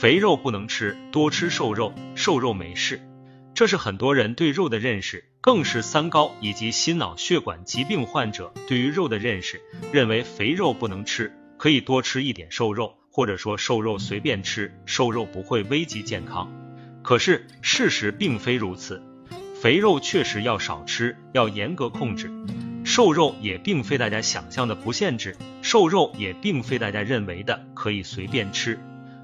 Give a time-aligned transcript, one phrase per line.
[0.00, 3.00] 肥肉不能吃，多吃瘦肉，瘦肉没事。
[3.52, 16.48] 这是很多人对肉的认识，更是三高以及心脑血管疾病患者对于肉的认识，认为肥肉不能吃，可以多吃一点瘦肉，或者说瘦肉随便吃，瘦肉不会危及健康。
[17.02, 19.02] 可是事实并非如此，
[19.60, 22.30] 肥肉确实要少吃，要严格控制。
[22.84, 28.78] 瘦肉也并非大家想象的不限制，瘦肉也并非大家认为的可以随便吃。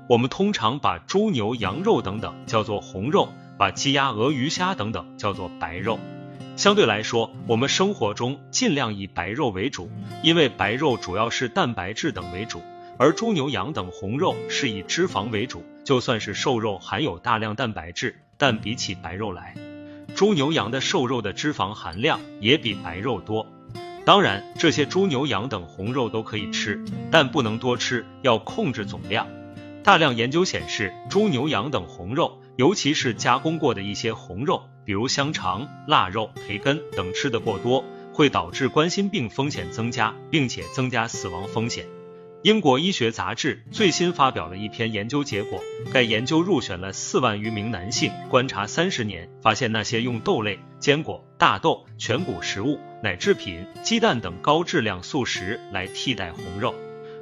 [0.07, 5.99] 我们通常把猪牛羊肉等等叫做红肉，把鸡鸭鹅鱼虾等等叫做白肉。
[6.57, 9.91] 相对来说，我们生活中尽量以白肉为主，
[10.23, 12.61] 因为白肉主要是蛋白质等为主，
[12.99, 15.65] 而猪牛羊等红肉是以脂肪为主。
[15.85, 19.55] 就算是瘦肉含有大量蛋白质，但比起白肉来，
[20.15, 23.47] 猪牛羊的瘦肉的脂肪含量也比白肉多。
[24.05, 29.27] 当然，这些猪牛羊等红肉都可以吃，但不能多吃，要控制总量。
[29.85, 41.85] 大量研究显示，猪牛羊等红肉，尤其是加工过的一些红肉，比如香肠、腊肉、培根等，吃的过多会导致冠心病风险增加，并且增加死亡风险。
[42.41, 45.61] 英国医学杂志最新发表了一篇研究结果，
[45.93, 56.75] 该研究入选了四万余名男性，观察三十年，发现那些用豆类、坚果、大豆、全谷食物、奶制品、鸡蛋等高质量素食来替代红肉，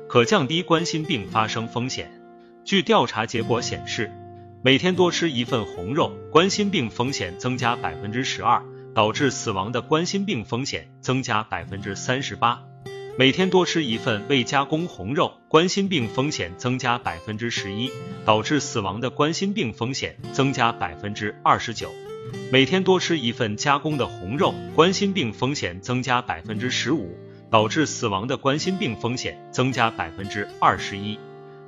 [0.08, 2.21] 可降低冠心病发生风险。
[2.64, 4.12] 据调查结果显示，
[4.62, 8.62] 每天多吃一份红肉，冠心病风险增加百分之十二，
[8.94, 12.62] 导致死亡的冠心病风险增加百分之三十八。
[13.18, 17.90] 每天多吃一份未加工红肉，冠心病风险增加百分之十一，
[18.24, 21.90] 导致死亡的冠心病风险增加百分之二十九。
[22.52, 27.18] 每天多吃一份加工的红肉，冠心病风险增加百分之十五，
[27.50, 31.18] 导致死亡的冠心病风险增加百分之二十一。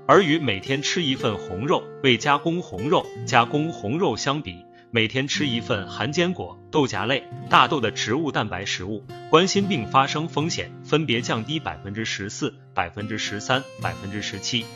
[0.07, 14.67] 而与每天吃一份红肉、未加工红肉、加工红肉相比，每天吃一份含坚果、豆荚类、大豆的植物蛋白食物，冠心病发生风险分别降低百分之十四、百分之十三、百分之十七。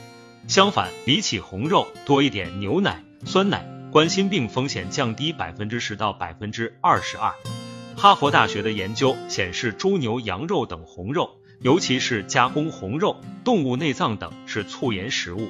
[0.46, 7.34] 相反，比起红肉，多一点牛奶、酸奶，冠心病风险降低百分之十到百分之二十二。
[7.96, 11.28] 哈佛大学的研究显示，猪牛羊肉等红肉，
[11.60, 15.48] 尤其是加工红肉、动物内脏等，是促炎食物。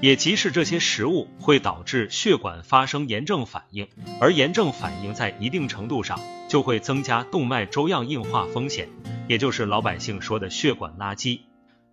[0.00, 3.86] 也即是这些食物会导致血管发生炎症反应，
[4.20, 6.18] 而炎症反应在一定程度上
[6.48, 8.88] 就会增加动脉粥样硬化风险，
[9.28, 11.40] 也就是老百姓说的血管垃圾，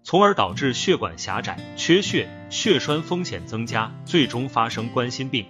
[0.04, 5.46] 从而导致血管狭窄、缺血、血栓风险增加，最终发生冠心病。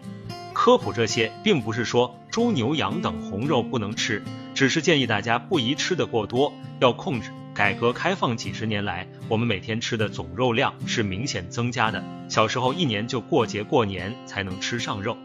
[0.52, 4.22] 科普这些，并不是说猪牛羊等红肉不能吃，
[4.54, 7.32] 只是建议大家不宜吃的过多，要控制。
[7.60, 12.02] 改革开放几十年来，我们每天吃的总肉量是明显增加的。
[12.30, 15.18] 小时候一年就过节过年才能吃上肉，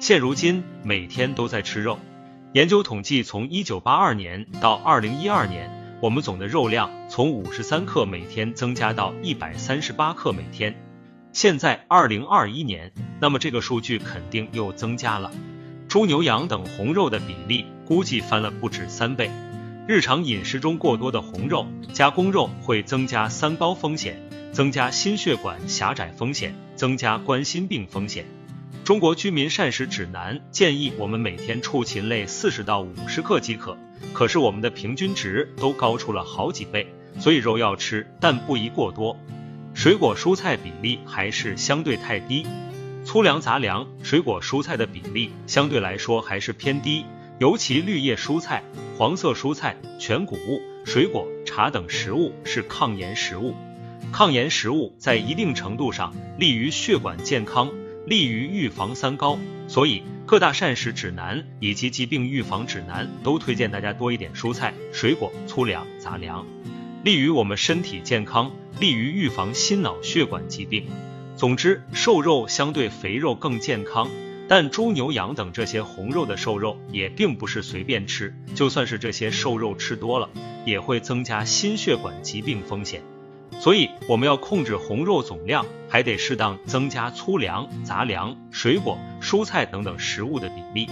[0.00, 1.98] 现如今每天都在吃肉。
[2.54, 10.74] 研究统计，从一九八二年到二零一二年，我们总的肉量从五十三克每天增加到一百三十八克每天。
[11.34, 12.90] 现在二零二一年，
[13.20, 15.30] 那么这个数据肯定又增加了。
[15.86, 19.30] 猪牛羊等红肉的比例估计翻了不止三倍。
[19.86, 24.18] 日常饮食中过多的红肉、加工肉会增加三高风险，
[24.50, 28.24] 增加心血管狭窄风险，增加冠心病风险。
[28.82, 33.76] 中国居民膳食指南建议我们每天畜禽类四十到五十克即可，
[34.14, 36.86] 可是我们的平均值都高出了好几倍，
[37.18, 39.18] 所以肉要吃，但不宜过多。
[39.74, 42.46] 水果蔬菜比例还是相对太低，
[43.04, 47.04] 粗粮杂粮、水果蔬菜的比例相对来说还是偏低。
[47.38, 48.62] 尤其绿叶蔬菜、
[48.96, 53.54] 黄色蔬菜、全谷物、水果、茶等食物是抗炎食物。
[54.12, 57.72] 抗炎食物在一定程度上利于血管健康，
[58.06, 59.38] 利于预防三高。
[59.66, 66.46] 所以各大膳食指南以及疾病预防指南都推荐大家多一点蔬菜、水果、粗粮、杂粮，
[67.02, 70.86] 利于我们身体健康，利于预防心脑血管疾病。
[71.34, 74.08] 总之，瘦肉相对肥肉更健康。
[74.46, 80.28] 但猪牛羊等这些红肉的瘦肉也并不是随便吃，就算是这些瘦肉吃多了，
[80.64, 83.02] 也会增加心血管疾病风险。
[83.58, 90.90] 所以我们要控制红肉总量，还得适当增加粗粮、杂粮、水果、蔬菜等等食物的比例。